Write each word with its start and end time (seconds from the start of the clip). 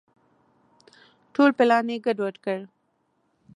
ټول 1.33 1.49
پلان 1.57 1.85
یې 1.91 1.97
ګډ 2.05 2.17
وډ 2.21 2.35
کړ. 2.45 2.59